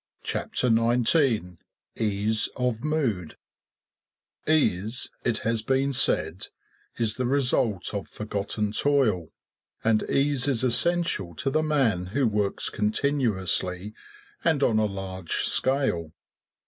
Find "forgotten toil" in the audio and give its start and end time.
8.07-9.29